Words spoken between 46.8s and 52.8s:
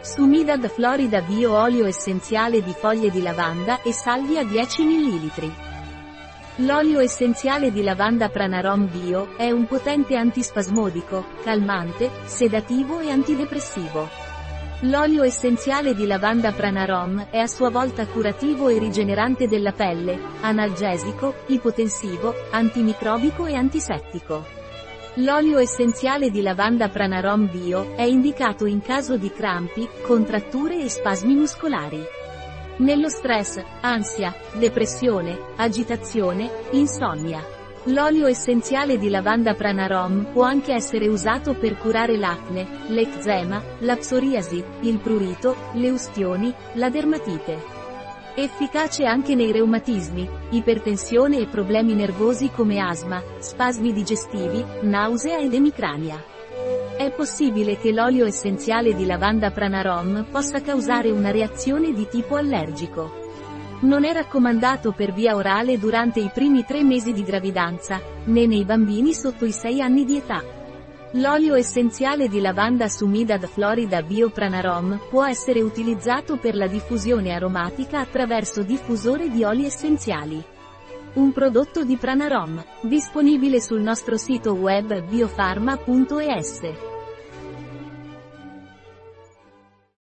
dermatite. Efficace anche nei reumatismi, ipertensione e problemi nervosi come